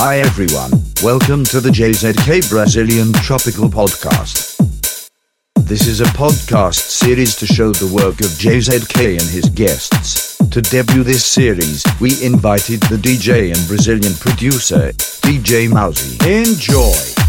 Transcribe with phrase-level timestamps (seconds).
[0.00, 0.70] Hi everyone,
[1.02, 4.56] welcome to the JZK Brazilian Tropical Podcast.
[5.56, 10.38] This is a podcast series to show the work of JZK and his guests.
[10.50, 14.92] To debut this series, we invited the DJ and Brazilian producer,
[15.26, 16.16] DJ Mousy.
[16.30, 17.27] Enjoy!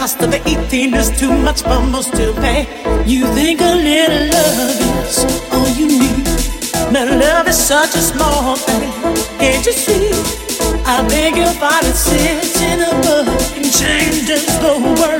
[0.00, 2.60] cost of the eating is too much for most to pay.
[3.04, 5.18] You think a little love is
[5.52, 6.24] all you need.
[6.90, 8.90] My love is such a small thing.
[9.38, 10.08] Can't you see?
[10.86, 15.19] I beg your body sits in a book and changes the world.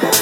[0.00, 0.16] Lately,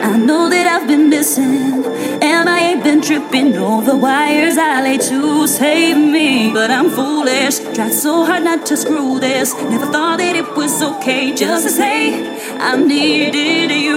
[0.00, 1.97] I know that I've been missing.
[2.48, 6.52] I ain't been tripping over wires I lay to save me.
[6.52, 9.54] But I'm foolish, tried so hard not to screw this.
[9.54, 11.98] Never thought that it was okay just to say
[12.58, 13.87] I needed you.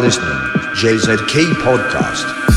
[0.00, 0.38] Listening
[0.74, 2.49] JZK Podcast.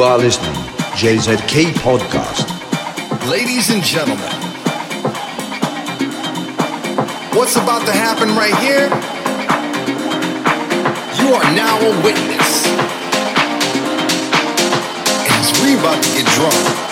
[0.00, 0.54] You are listening
[0.96, 2.48] JZK Podcast.
[3.28, 4.32] Ladies and gentlemen,
[7.36, 8.88] what's about to happen right here?
[11.20, 12.66] You are now a witness.
[15.28, 16.89] As we about to get drunk.